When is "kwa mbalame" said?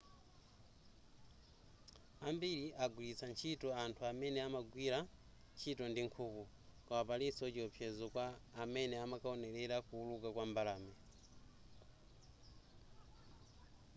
10.35-10.93